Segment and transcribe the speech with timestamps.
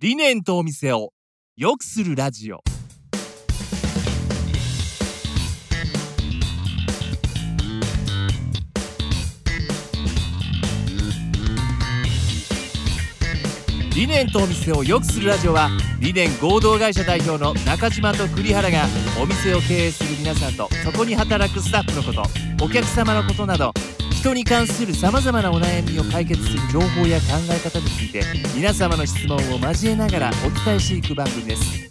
[0.00, 1.12] 理念とお店を
[1.56, 2.62] 良くするラジオ。
[13.96, 15.68] 理念とお店を良くするラジオは
[15.98, 18.84] 理念合同会社代表の中島と栗原が
[19.20, 23.74] お店を経営する皆さんとそこに働くスタッフのことお客様のことなど
[24.34, 28.22] に関するさまざまなお悩みを解決する情報や考え方について
[28.54, 31.88] 皆様の質問を交えながらお伝えしていく番組です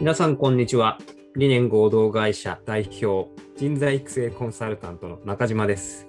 [0.00, 0.96] 皆さん、こんにちは。
[1.36, 6.07] 理念合同会社代表、人材育成コンサルタントの中島です。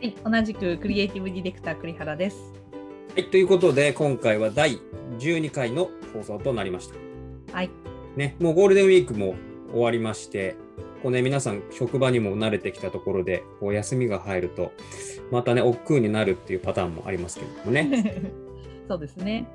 [0.00, 2.54] はい、同じくクリエイティブディレクター栗原です。
[3.14, 4.78] はい、ということで、今回は第
[5.18, 6.94] 12回の放送となりました。
[7.54, 7.70] はい、
[8.16, 9.34] ね、もうゴールデンウィークも
[9.70, 10.56] 終わりまして、
[11.02, 14.72] こうね、皆さん、職場にも慣れてきたところで、こう休みが入ると、
[15.30, 18.32] またね、億劫になるっていうパターンもありますけれどもね。
[18.88, 19.48] そうですね。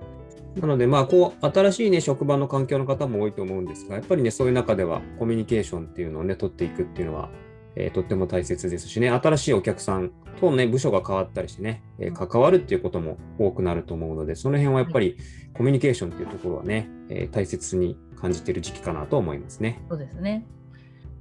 [0.62, 7.31] なので、まあ、こう、新しいね、職場の環境の方も多いと思うんですが、やっぱりね、そういう中では、コミュニケーションっていうのをね、取っていくっていうのは、
[7.76, 15.18] えーとっても大切ですしね、新しいお客さんとね、部署が変わったりしてね、えー関わるっていうことも多くなると思うので、その辺はやっぱり、
[15.54, 19.81] コミュニケーションっていうところはね、えー大切に感じている時期かなと思いますね。
[19.90, 20.46] そうですね。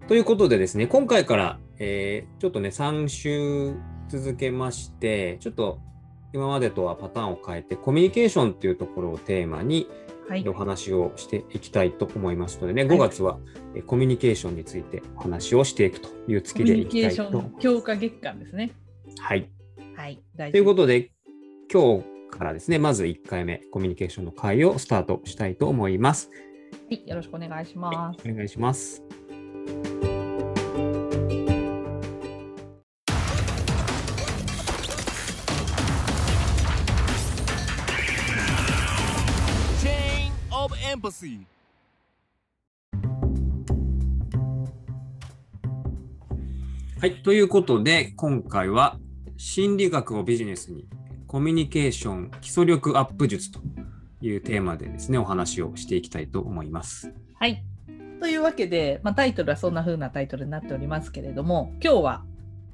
[0.06, 3.74] ということでですね、今回から、えーちょっとね、3週
[4.08, 5.80] 続けまして、ちょっと
[6.32, 9.88] 今までとはパターンを変えて、コミュニケーションっていうところをテーマに
[10.28, 10.52] はいお。
[10.52, 13.38] 話をしていきたいと思いますのでね、はい5月は
[13.74, 17.32] えーコミュニケーションについてお話をしていくというコ月でいミュニケーきたいと。
[17.32, 18.72] ション強化月間ですね。
[19.18, 19.48] はい。
[19.96, 20.22] はい。
[20.36, 20.70] 大という事。
[20.70, 21.10] ことで、
[21.72, 26.30] 今日からですね、まず1回目、コミュニケーションの会をスタートしたいと思います。
[26.30, 28.28] はい、よろしくお願いします。
[28.28, 29.02] お願いします。
[47.00, 47.22] はい。
[47.22, 48.98] ということで、今回は
[49.36, 50.88] 心理学をビジネスに
[51.26, 53.60] コミュニケーション基礎力アップ術と
[54.22, 57.12] いうテーマでですね、お話をしていきたいと思います。
[57.34, 57.62] はい。
[58.20, 62.24] というわけで、まあ、タイトルはそんな風なタイトルになっておりますけれども、今日は、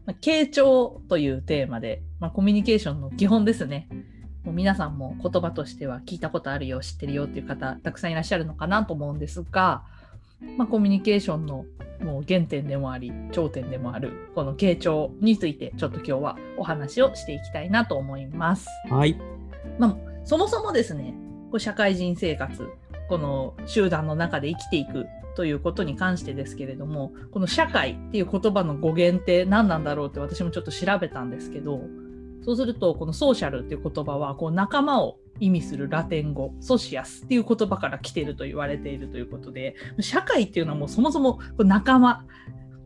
[0.07, 3.89] まあ傾聴というテーマで、まあ、コミュニケーションの基本ですね。
[4.51, 9.85] もう皆さんも言葉としては聞いたことあるよ、知ってるよっていう方、たくさんいらっしゃるのかなと思うんですが、
[10.57, 11.67] まあ、コミュニケーションの
[12.03, 18.67] もう原点でもあり、頂点でもある、この傾聴について、ちょっと今日はお話をしていきたいなと思います。
[18.91, 19.17] はい。
[19.79, 21.15] まあ、そもそもですね、
[21.53, 22.69] こう社会人生活、
[23.09, 25.07] この集団の中で生きていく
[25.37, 31.83] ということに関してですけれども、この社会っていう言葉の語源って何なんだろうって私もちょっと調べたんですけど、
[32.43, 42.25] そうすると、このソーシャルっていう言葉は、こう仲間を意味するラテン語、ソシアスっていう言葉から来てると言われているということで、社会っていうのはもうそもそもこう仲間、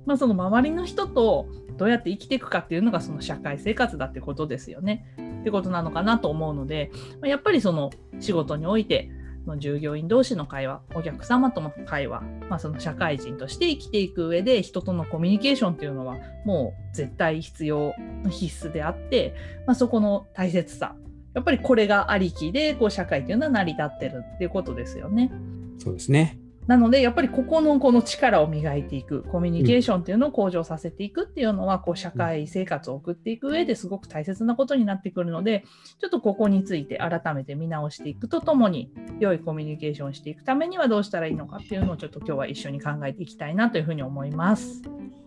[0.06, 5.06] まあ、その周りの人とどうやって生きていくかっていうのがその社会生活だってことですよね。
[5.41, 6.91] ってことなのかなと思うので、
[7.22, 7.91] やっぱりその
[8.21, 9.10] 仕事において、
[9.44, 17.94] その従業員同士の会話、お客様との会話、まあ、その社会人として生きていく上で人とのコミュニケーションというのはもう絶対必要
[18.31, 19.34] 必須であって、
[19.66, 20.94] まあ、そこの大切さ
[21.34, 25.33] やっぱりこれがありきでこう社会というのは成り立ってるっていうことですよね。
[25.78, 26.38] そうですね。
[26.66, 35.64] なのでやっぱりここのこの力を磨いていくコミュニケーションっていうのを向上させていくっていうのは、こう社会生活を送っていく上ですごく大切なことになってくるので
[36.00, 44.82] ちょっとここについて改めて見直していくとともに良いコミュニケーションをしていくためにはどうしたらいいのかっていうのをちょっと今日は一緒に考えていきたいなというふうに思います。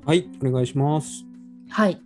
[0.06, 0.30] はい。
[0.42, 1.26] お願いします。
[1.70, 2.02] はい。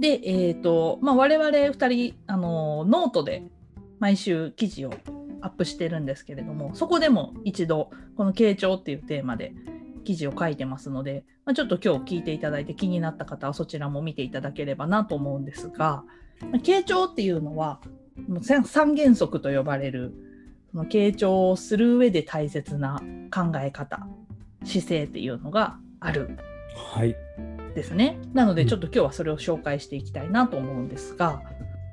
[0.00, 3.44] で、えっ、と、まあ、我々2人、あの、ノートで
[3.98, 4.90] 毎週記事を
[5.40, 9.54] アップしてるんですけれども、そこでも一度、この傾聴っていうテーマで
[10.04, 16.04] 記事を書いてますので、まあ、ちょっと今日聞いていただいて気になった方はそちらも見ていただければなと思うんですが、
[16.40, 17.80] まあ傾聴っていうのは、
[18.40, 20.14] 三三原則と呼ばれる、
[20.72, 23.00] その傾聴をする上で大切な
[23.30, 24.06] 考え方、
[24.64, 26.38] 姿勢っていうのがある
[26.76, 27.16] はい。
[27.74, 28.18] ですね。
[28.32, 31.42] なので、うんちょっと今日はそれを紹介していきたいなと思うんですが、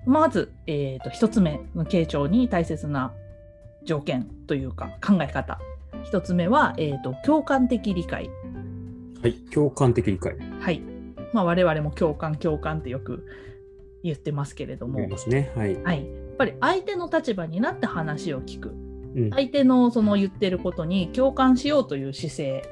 [0.05, 3.13] まず、えー、と1つ目の傾聴に大切な
[3.85, 5.59] 条件というか考え方。
[6.11, 8.29] 1つ目は、えー、と共感的理解。
[9.21, 9.33] はい。
[9.53, 10.35] 共感的理解。
[10.59, 10.81] はい。
[11.33, 13.25] まあ、我々も共感、共感ってよく
[14.03, 15.51] 言ってますけれども、思いますね。
[15.55, 15.81] はい。
[15.81, 18.69] はい、やっぱり相手の立場になって話を聞く。
[18.69, 22.63] うん相手のその言ってることに共感しようという姿勢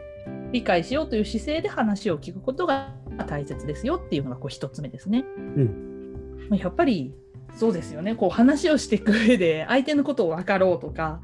[0.51, 2.95] 理解しようという姿勢で話を聞くことが
[3.27, 5.23] 大切ですよっていうのがこう一つ目ですね。
[5.37, 7.13] うんまあやっぱり
[7.55, 11.21] そうですよねこう話をしていく上で相手のことを分かろうとか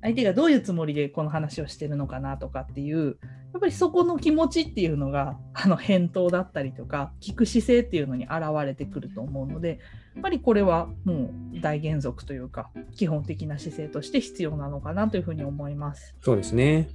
[0.00, 3.18] 相手がどういうつもりでこの話をしてるのかなとかっていう
[3.52, 9.80] やっぱりそこの気持ちっていうのがあの返答だったりとか聞く姿勢っていうのに現れてくると思うので
[10.14, 16.14] やっぱりこれはもう大原則というか基本的な姿勢として必要なのかなというふうに思います。
[16.20, 16.88] そうですね。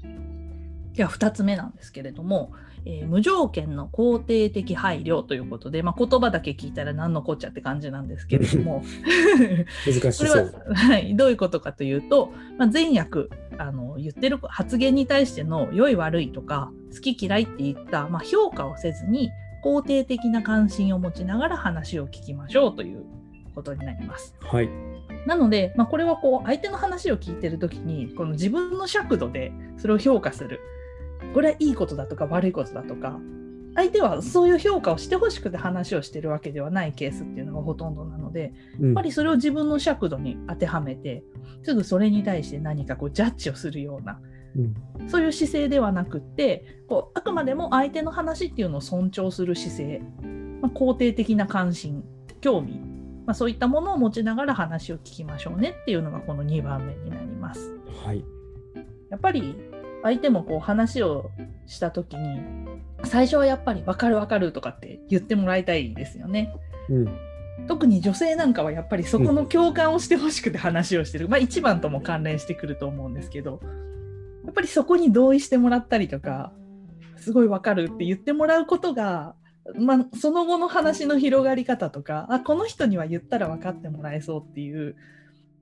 [0.93, 2.53] では2つ目なんですけれども、
[2.85, 8.83] えー無条件の肯定的配慮ということで、まあ、言葉だけ聞いたら何のこっちゃって感じなんですけれども
[9.85, 19.31] 難しこれはそう。、はい、どういうことかというと、まあ、前訳あの言ってる発言に対しての良い悪いとか好き嫌いっていった、まあ、評価をせずに
[19.63, 23.05] 肯定的な関心を持ちながら話を聞きましょうという
[23.55, 24.35] ことになります。
[24.41, 24.69] はい。
[25.25, 30.59] なので、まあ、これはこう相手の話を聞いてる時にこの自分の尺度でそれを評価する
[31.33, 33.19] これはいいことだとか悪いことだとか
[33.75, 41.23] 相手はそういう評価をしてほしくて話をしてるわけではないケースっていうのがほとんどなのでややっぱりそれを自分の尺度に当てはめて
[41.63, 44.19] すぐそれに対して何かこうジャッジをするような
[44.55, 50.01] うんそういう姿勢ではなくってこうあくまでも相手の話っていうのを尊重する姿勢、
[50.61, 52.03] まあ、肯定的な関心
[52.41, 52.73] 興味、
[53.25, 57.73] まあ、そういったものを持ちながら話を聞きましょうねっていうのがこの2番目になります。
[58.05, 58.23] はい。
[59.09, 59.55] やっぱり
[60.03, 61.31] 相手もこう話を
[61.65, 62.41] した時に
[63.05, 66.53] 最初はやっぱり分かる分かるとかって言ってもらいたいですよね。
[66.89, 67.17] うん。
[67.67, 73.61] 特に女性なんかはやっぱりそこの共感をしてほしくて話をしてる、まあ一番とも関連してくると思うんですけど
[74.43, 76.51] やっぱりそこに同意してもらったりとか
[77.17, 79.35] すごいわかるって言ってもらうことが、
[79.75, 84.95] まあ、その後の話の広がり方とかあこの人には言ったら分かってもらえそうっていう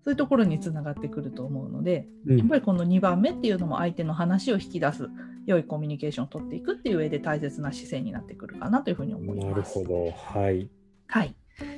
[0.04, 2.38] そういうところにつながってくると思うのでうん。
[2.38, 5.10] やっぱりこの2番目っていうのも相手の話を引き出す
[5.46, 9.48] 良いコミュニケーションを取っていくっていう上で大切な姿勢になってくるかなというふうに思います。
[9.48, 10.12] なるほど。
[10.12, 10.70] はい。
[11.08, 11.36] はい。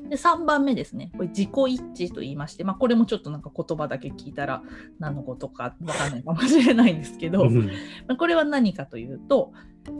[0.09, 4.63] で3番目ですね、これ自己一致と言いまして、まあ、これもちょっとなんか言葉だけ聞いたら
[4.99, 7.65] 何のことかわかんないかもしれないんですけど、うん
[8.07, 9.51] まあこれは何かというと、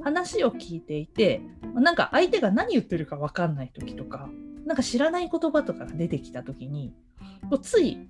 [0.04, 1.42] 話を聞いていて、
[1.74, 4.30] まあなんか相手が何言ってるかわかんない時とか、
[4.66, 6.94] なんか知らない言葉とかが出てきた時に、
[7.50, 8.08] こうつい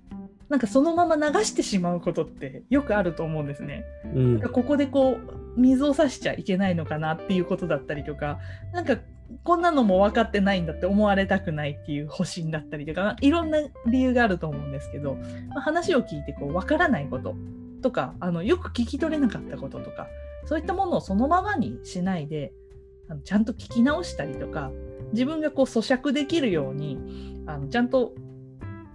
[0.48, 3.84] なんかそのまま流してしまうことってよくあると思うんですね。
[4.14, 4.40] うん。
[4.40, 5.18] ここでこ
[5.56, 8.38] う水を差しちゃいけないのかなっていうことだったりとか
[8.72, 8.96] なんか
[9.42, 15.14] こんなのも分かってないんだって思われたくないっていう保身だったりとかいろんな理由があると思うんですけど、
[15.48, 17.34] まあ話を聞いてこう分からないこと
[17.82, 20.06] とかあのよく聞き取れなかったこととか
[20.46, 22.52] そういったものをそのままにしないで
[23.08, 24.70] あのちゃんと聞き直したりとか
[25.12, 28.14] 自分がこう咀嚼できるようにあのちゃんと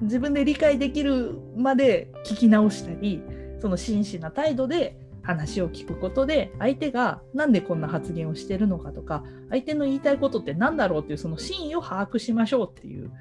[0.02, 3.22] 自分で理解できるまで聞き直したり
[3.60, 13.12] その真摯な態度で話を聞くことで相手がなんでこんな発言をしてるのかとか相手の言いたいことって何だろうっていうその真意を把握しましょうっていう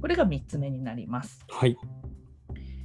[0.00, 1.44] これが3つ目になります。
[1.48, 1.76] はい。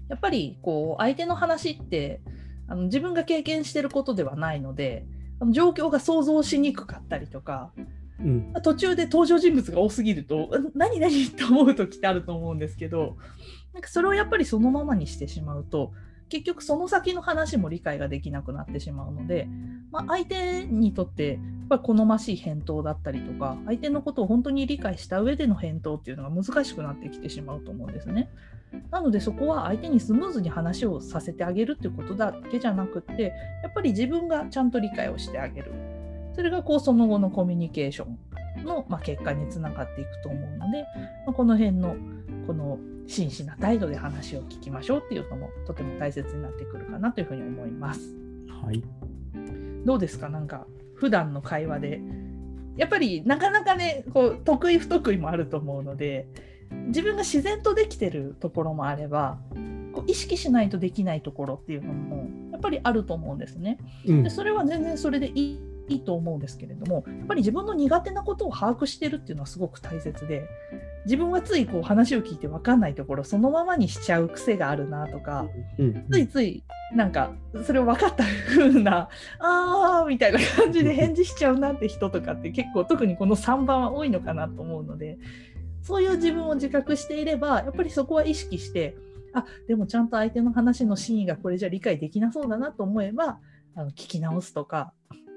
[0.09, 2.21] やっぱりこう相手の話って
[2.67, 5.05] あの自分が経験してることではないので
[5.51, 7.71] 状況が想像しにくかったりとか
[8.19, 8.53] うん。
[8.63, 13.17] 途中で登場人物が多すぎるとん何何って思う時ってあると思うんですけど
[13.73, 15.93] なんかそれをやっぱりそのままにしてしまうと
[16.31, 19.49] 結局その先の話も理解ができなくなってしまうので、
[19.91, 28.29] まあ、相手にとってやっぱ好ましい返答だったりとか相手のことを本当に理解した上での返答っていうのが難しくなってきてしまうと思うんですね。
[28.91, 35.73] なのでそこは相手にスムーズに話をさせてあげるっていうことだけじゃなくってやっぱり自分がちゃんと理解をしてあげる
[36.33, 40.85] それがこうその後のコミュニケーションの、まあ、結果につながっていくと思うので、
[41.25, 41.97] まあ、この辺の
[42.47, 48.01] この真摯な態度で話を聞きましょうっていうのもとても大切になってくるかなというふうに思います。
[48.63, 48.83] はい。
[49.85, 50.29] どうですか？
[50.29, 52.01] なんか普段の会話で
[52.77, 56.27] やっぱりなかなかねこう得意不得意もあると思うので
[56.87, 59.39] 自分が自然とできてるところもあれば
[59.93, 63.77] こう意識しないとできないところっていうのもやっぱりあると思うんですね。
[64.05, 64.29] うんで。
[64.29, 70.47] それは全然それでいいいいと思うんですけれどもやっぱり自分の苦手なことを把握してるっていうのはすごく大切で
[71.05, 76.05] 自分はついこう話を聞いて分かんないところそのままにしちゃう癖があるなとかうん。
[76.11, 76.63] ついつい
[76.95, 77.31] なんか
[77.65, 85.17] それを分かった風な あーみたいな感じで返事しちゃうなって人とかって結構特にこの3番は多いのかなと思うので
[85.81, 88.95] そういう自分を自覚していればやっぱりそこは意識して
[89.33, 93.39] あでもちゃんと相手の話の真意がこれじゃ理解できなそうだなと思えば
[93.75, 94.93] あの聞き直すとか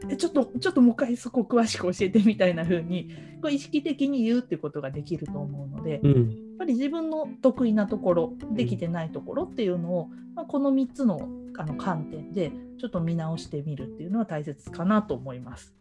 [0.08, 6.12] えちょっとちょっともう一回そこ詳しく教えてみたいな風にこう意識的に言うっていうことができると思うので、うん。
[6.14, 15.74] やっぱり自分の得意なところできてないところっていうのを、まあ、この3つのあの観点でちょっと見直してみるっていうのは大切かなと思います。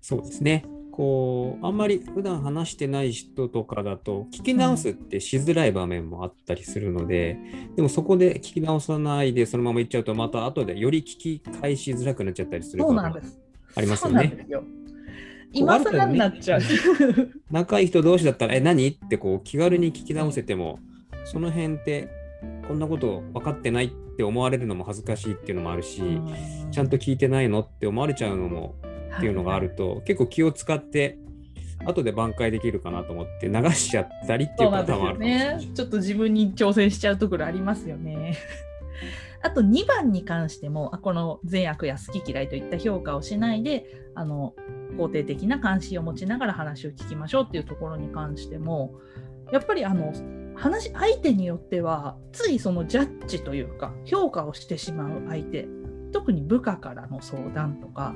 [0.00, 0.64] そうですね。
[0.94, 7.36] こう、あんまり普段話してない人とかだと、聞き直すってしづらい場面もあったりするので、
[7.74, 12.96] でもそこで聞き直さないでそのまま行っちゃうと、また後でより聞き返しづらくなっちゃったりすると。
[12.96, 14.46] ありますよね。
[15.52, 16.60] 今更になっちゃう。
[17.50, 18.86] 仲いい人同士だったら、え、何？
[18.86, 20.78] ってこう気軽に聞き直せても、
[21.24, 22.08] その辺って、
[22.68, 26.02] こんなこと分かってないって思われるのも恥ずかしいっていうのもあるし、
[26.70, 28.76] ちゃんと聞いてないのって思われちゃうのも
[29.16, 31.18] っていうのがあると、結構気を使って
[31.84, 35.70] 後で挽回できるかなと思って流しちゃったりっていうパターンもあるかもしれないね。
[35.74, 38.36] ちょっと自分に挑戦しちゃうところありますよね。
[39.42, 44.54] あと2番に関してもあこの善悪や好き嫌いといった評価をしないであの
[44.96, 48.94] 肯定的な関心を持ちながら話を聞きましょうっていうところに関しても
[49.52, 50.14] やっぱりあの
[50.54, 55.68] 話相手によってはついそのジャッジというか評価をしてしまう相手
[56.12, 58.14] 特に部下からの相談とか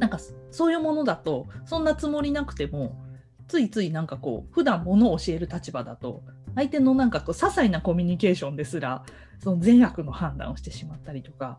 [0.00, 0.18] なんか
[0.50, 2.98] そういうものだとそんなつもりなくても
[3.46, 6.22] ついついなんかこう普段ものを教える立場だと
[6.56, 9.04] 相手のなんかこう些細なコミュニケーションですら
[9.38, 11.58] その善悪の判断をしてしまったりとか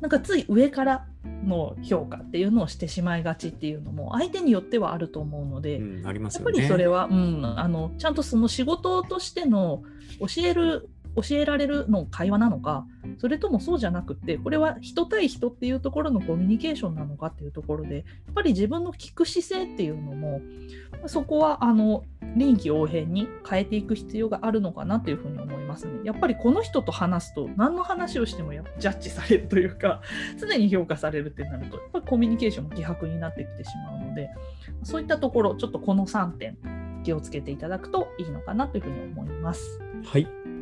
[0.00, 1.06] なんかつい上から
[1.44, 6.50] の評価っていうのをしてしまいがちっていうのも相手によってはあると思うので、うん、ありますやっぱ。
[6.52, 9.82] りそれは、うん、あのちゃんとその仕事としての
[10.20, 10.88] 教える
[11.22, 12.86] 教えられるの会話なのか
[13.18, 20.40] それともそうじゃなくってこれは人対人っていうところのコミュニケーションなのかっていうところでやっぱり自分の聞く姿勢っていうのも
[21.06, 22.04] そこはあの
[22.36, 26.00] 臨機応変に変えていく必要があるのかなというふうに思いますね。
[26.04, 30.02] やっぱりこの人と話すと何の話をしてもやっぱジャッジされるというか
[30.38, 34.30] 常に評価されるってなるとやっぱコミュニケーションも希薄になってきてしまうので
[34.82, 36.58] そういったところちょっとこの3点
[37.04, 39.80] 気をつけていただくといいのかなというふうに思います。
[40.04, 40.57] はい。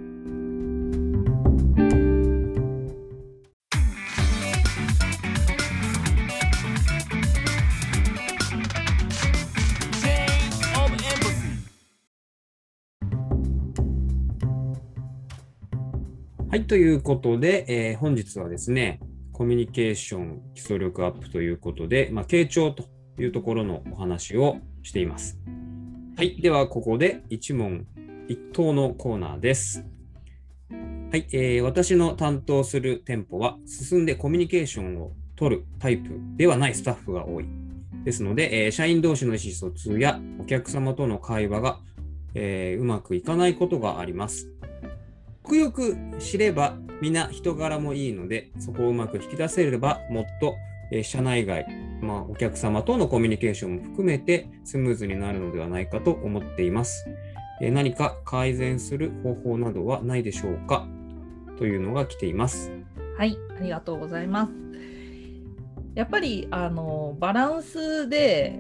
[16.57, 18.99] はい、ということで、えー本日はですね、
[19.35, 22.85] コミュニケーション基礎力アップということで、まあ、傾聴と
[23.19, 25.39] いうところのお話をしています。
[26.17, 27.85] はい、ではここで一問
[28.27, 29.85] 一答のコーナーです。
[30.71, 36.09] はい、えー私の担当する店舗は進んでコミュニケーションを取るタイプ
[36.39, 37.45] ではないスタッフが多い。
[38.03, 41.81] ですので、えー社員同士の意思疎通やお客様との会話が、
[42.33, 44.56] えーうまくいかないことがあります。
[45.47, 50.57] よくよく知れば皆人柄もいいので、そこをうまく引き出せればもっと、
[50.91, 51.69] えー社内外、
[52.01, 57.07] まあ、お客様とのコミュニケーションも含めてスムーズになるのではないかと思っています。
[57.61, 60.89] えー何か改善する方法などはないでしょうか？
[61.59, 62.73] というのが来ています。
[63.17, 64.53] はい、ありがとうございます。
[65.95, 68.59] やっぱりあのバランスで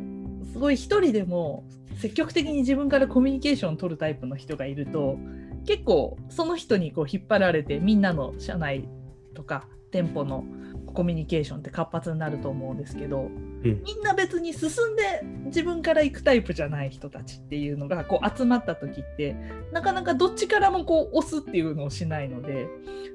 [0.52, 1.64] すごい一人でも
[1.96, 5.18] 積極的に自分からコミュニケーションを取るタイプの人がいると
[5.66, 8.88] 結構その人にこう引っ張られてみんなの社内
[9.34, 10.44] とか店舗の
[10.94, 13.46] コミュニケーションって活発になると思うんですけど、うん
[13.84, 19.34] みんな別に進んで自分から行くタイプじゃない人たちっていうのがこう集まった時って
[19.72, 22.68] なかなかどっちからもこう押すっていうのをしないので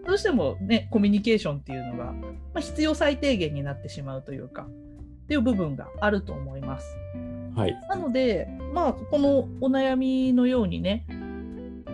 [0.06, 2.16] どうしてもねコミュニケーションっていうのが、ま
[2.56, 6.98] あ、必要最低限になってしまうというかっていう部分があると思います。
[7.56, 7.80] はい。
[7.90, 11.06] なので、まあ、このお悩みのようにね、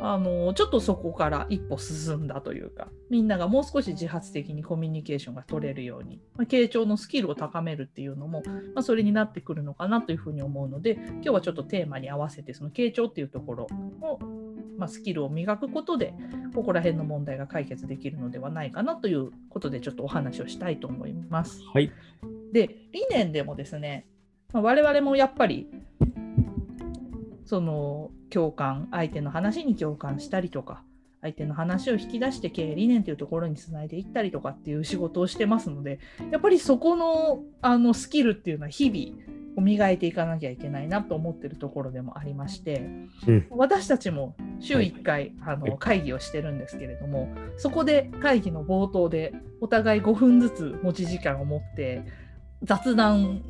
[0.01, 8.43] あのちょっとそこから一歩進んだというか、みんながもう少し自発的にコミュニケーションが取れるように、まあ、傾聴のスキルを高めるっていうのも、
[8.75, 13.67] まあ、それになってくるのかなというふうに思うので、今日はちょっとテーマに合わせて、その傾聴っていうところ
[14.01, 14.19] を、
[14.77, 16.13] まあ、スキルを磨くことで、
[16.53, 21.61] ここら辺の問題が解決できるのではないかなということで、ちょっとお話をしたいと思います。
[21.73, 21.91] はい。
[22.51, 24.07] で理念でもですね、
[24.53, 25.67] まあ、我々もやっぱり
[27.45, 30.81] その共感相手の話に共感したりとか
[31.21, 35.99] 相手の話を引き出して経営理念というところにつないでいったりとかっていう仕事をしてますので
[36.31, 42.87] やっぱりそこのあのスキルっていうのは日々磨いていかなきゃいけないなと思ってるところでもありまして、
[43.27, 43.47] うん。
[43.49, 52.03] 私たちも週1回、あの会議をしてるんですけれどもそこで会議の冒頭でお互い5分ずつ持ち時間を持って
[52.63, 53.41] 雑談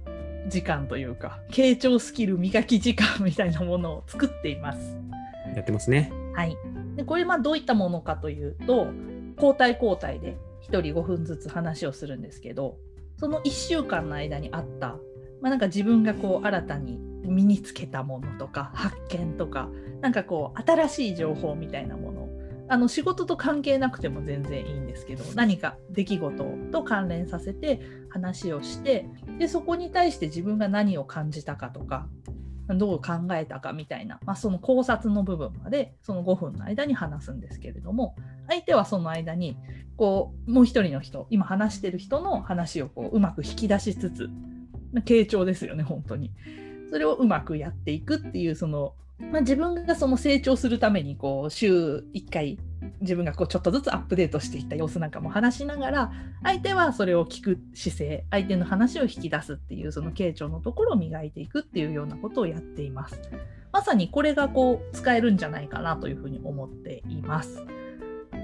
[0.47, 4.97] 時間というか傾聴スキル磨き時間みたいなものを作っています。
[5.55, 6.11] やってますね。
[6.35, 6.57] はい、
[6.95, 8.87] でこれまあどういったものかというと
[9.35, 12.77] 交代交代で1人5分ずつ話をするんですけど
[13.17, 14.97] その1週間の間にあった、
[15.41, 19.69] まあ、なんか自分がこう新たに身につけたものとか発見とか
[20.01, 22.27] なんかこう新しい情報みたいなもの
[22.69, 32.08] あの仕事と関係なくても全然いいんですけど何か出来事と関連させて話をしてでそこに対して自分が何を感じたかとか
[32.75, 38.15] どう考えたかみたいな、まあ、その考察の部分までその5分の間に話すんですけれども
[38.50, 39.58] 相手はその間に
[39.96, 44.29] こうもう一人の人今話してる人の話をこううまく引き出しつつ
[45.06, 46.32] 傾聴ですよね本当に。
[46.89, 52.58] それをうまくやっていくっていうその、まあ、自分がその成長するためにこう週1回
[53.01, 56.12] 自分がこうちょっとずつアップデートしていった様子なんかも話しながら
[56.44, 63.22] 相手はそれを聞く姿勢相手の話を引き出すっていうその傾聴のところを磨いていくっていうようなことをやっています。
[63.72, 67.65] まさにこれがこう使えるんじゃないかなというふうに思っています。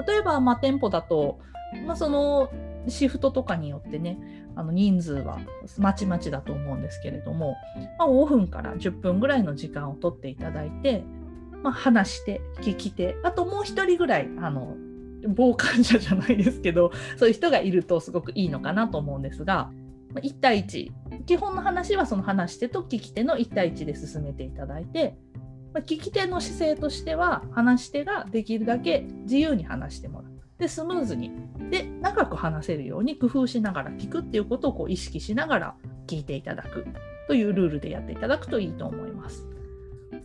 [0.07, 1.39] 例えば、まあ、店舗だと、
[1.85, 2.51] まあ、その
[2.87, 4.17] シフトとかによってね
[4.55, 5.39] あの人数は
[5.77, 7.55] まちまちだと思うんですけれども、
[7.97, 11.03] まあ、5分から10分ぐらいの時間を取っていただいて、
[11.63, 14.75] まあ、話して聞き手あともう1人ぐらいあの
[15.25, 19.71] 傍観者じゃないですけどそういう人がいるとすごくいいのかなと思うんですが
[20.15, 20.91] 1対1
[21.25, 25.15] 基本の話はその話し手と聞き手の1対1で進めていただいて
[25.73, 30.33] 聞き手の姿勢としては話し手ができるだけ自由に話してもらう。
[30.59, 31.31] でスムーズに
[31.71, 36.85] で長く話せるように工夫しながら聞くっていうことをこう意識しながら聞いていただく
[37.27, 39.52] というルールでやっていただくといいと思います。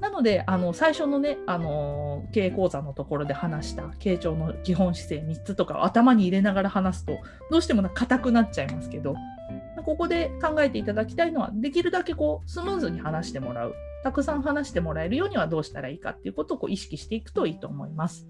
[0.08, 7.18] なのであの最初のね、あの経営講座のところで話した傾聴の基本姿勢3つとかを頭に入れながら話すと
[7.50, 9.14] どうしても硬くなっちゃいますけど
[9.84, 18.26] ここで考えていただきたいのはできるだけこうスムーズに話してもらうたくさん話してもらえるようにはどうしたらいいかっていうことをこう意識していくといいと思います。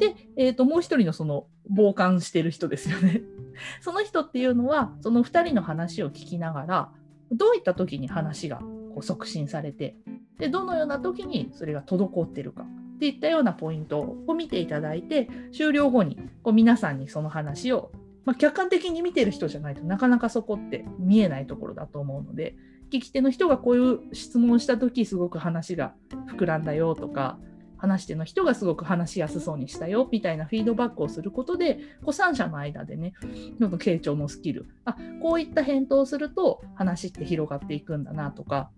[0.00, 3.22] で、えー、ともう一人のその傍観してる人ですよね。
[3.80, 6.90] その人っていうのはその2人の話を聞きながら
[7.30, 8.60] どういった時に話が
[8.98, 9.96] こう促進されて
[10.38, 17.92] でどのような時にそれが滞ってるかっていったようなポイントを見ていただいて終了後にこう皆さんにその話を、
[18.24, 22.56] まあ、客観的に見てる人じゃないとなかなかそこって見えないところだと思うので
[22.90, 25.94] 聞き手の人がこういう質問した時すごく話が
[26.36, 27.38] 膨らんだよとか
[27.78, 33.14] 話し手の人がすごく話しやすそうにしたよみたいなフィードバックをすることでこう三者の間でね
[33.58, 38.70] ちょっと傾聴のスキルあこういった返答をすると話って広がっていくんだなとか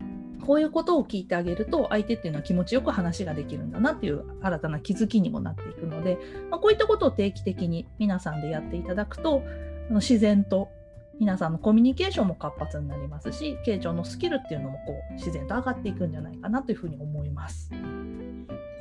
[0.46, 6.18] こういうことを聞いてあげると相手っていうのは気持ちよく話ができるんだなっていう新たな気づきにもなっていくので、
[6.50, 9.42] まあ、こういったことを定期的に皆さんでやっていただくと
[9.90, 10.70] 自然と
[11.18, 17.70] 皆さんのコミュニケーションも活発になりますし傾聴のスキルっていうのもこう自然と上がっていくんじゃないかなというふうに思います。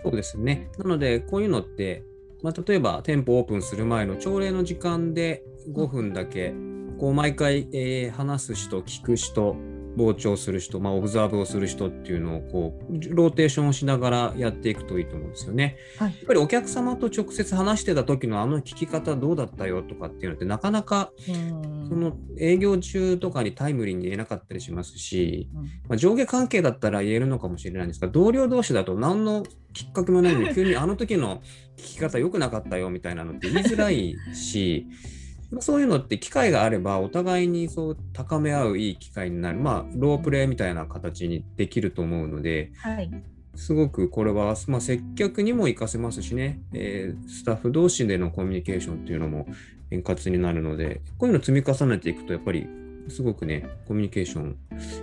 [0.03, 0.69] そうですね。
[0.77, 2.03] なので、こういうのって、
[2.41, 6.53] まあ、例えば店舗オープンする前の朝礼の時間で5分だけ、
[6.97, 9.55] こう毎回、えー話す人、聞く人、
[9.99, 15.75] 傍聴する人、まあ、オブザーブをする人っていうのをこうローテーションをしながらやっていくといいと思うんですよね。
[15.97, 16.11] はい。
[16.11, 21.89] やっぱりお客様と直接話してた時のあの聞き方どうだったよとかっていうのってなかなかうん。
[21.89, 25.63] その営業中とかにタイムリーに言えなかったりしますし、うん。
[25.63, 31.41] まあ、上下関係だったら言えるのかもしれないんですが同僚同士だと何のきっかけもないのに急にあの時の
[31.77, 35.18] 聞き方良くなかったよみたいなのって言いづらいしまあ
[35.59, 39.59] そういうのって機会があればお互いにそう高め合ういい機会になる。
[39.59, 43.11] まあロープレイみたいな形にできると思うのではい。
[43.55, 49.47] すごくこれは、まあ、接客にも活かせますしね、えースタッフ同士でのコミュニケーションっていうのも
[49.91, 52.67] 円滑になるので、こういうのを積み重ねていくと、やっぱり
[53.09, 54.57] すごくね、コミュニケーション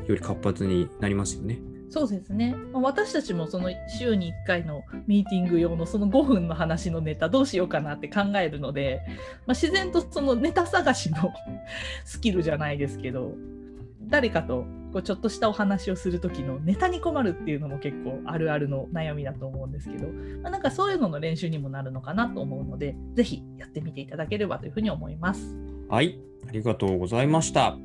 [0.06, 1.58] より活発になりますよね。
[1.88, 2.54] そうですね。
[2.72, 9.02] ま私たちもその週に1回のミーティング用のその5分の話のネタどうしようかなって考えるので、
[9.46, 11.32] まあ、自然とそのネタ探しの
[12.04, 13.34] スキルじゃないですけど、
[14.08, 20.08] 誰かとこうちょっとしたお話をする時のネタに困るっていうのも結構あるあるの悩みだと思うんですけど、
[20.42, 25.56] まあ、なんかそういうのの練習にもなるのかなと思うので、ぜひやってみていただければというふうに思います。
[25.88, 26.18] はい、
[26.48, 27.76] ありがとうございました。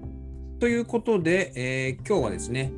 [0.59, 2.71] ということで、えー今日はですね、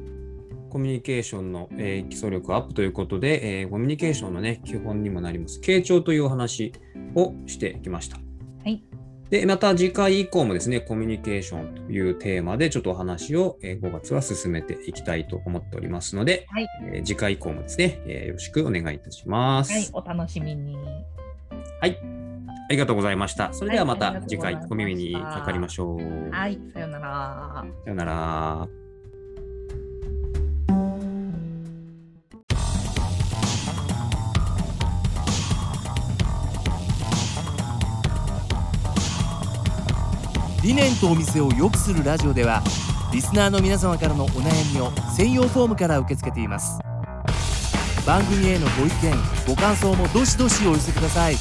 [0.74, 6.74] コミュニケーションの、えー基礎力アップということで、えーコミュニケーションのね、基本にもなります、傾聴というお話
[7.14, 8.18] をしてきました。
[8.18, 8.24] は
[8.70, 8.84] い。
[9.30, 19.72] で、また次回以降もですね、コミュニケーションというテーマでちょっとお話を、えー5月は進めていきたいと思っておりますので、はいえー次回以降もですね、えーよろしくお願いいたします。
[19.72, 20.76] はい、お楽しみに。
[21.82, 22.00] はい。
[22.68, 23.54] ありがとうございました。
[23.54, 26.32] それではまた次回お耳にかかりましょう。
[26.32, 27.66] はい、さようなら。
[27.84, 28.83] さよなら。
[40.64, 42.64] 理念とお店を良くするラジオでは
[43.12, 46.80] リスナーの皆様からのお悩みを専用フォームから受け付けています。
[48.08, 49.14] 番組へのご意見
[49.46, 51.36] ご感想もどしどしお寄せください。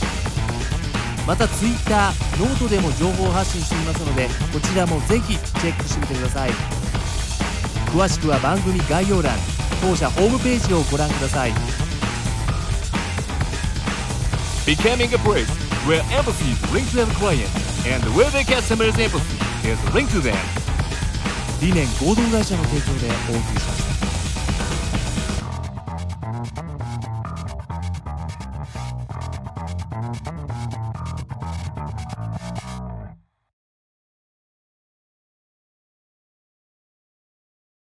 [1.24, 6.50] また Twitter ノートでも情報発信していますのでこちらもぜひチェックしてみてください。
[7.94, 9.32] 詳しくは番組概要欄
[9.80, 11.52] 当社ホームページをご覧ください。
[14.66, 15.46] Becoming a place
[15.86, 17.71] where empathy is link to their clients.
[17.86, 19.22] And where they get some examples.
[19.62, 20.36] Here's a link to them
[21.60, 23.71] 理念合同会社の提供でお送りしました